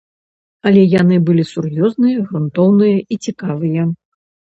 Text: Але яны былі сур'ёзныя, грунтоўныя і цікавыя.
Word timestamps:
Але 0.69 0.81
яны 1.01 1.19
былі 1.27 1.45
сур'ёзныя, 1.53 2.25
грунтоўныя 2.33 2.97
і 3.13 3.23
цікавыя. 3.29 3.91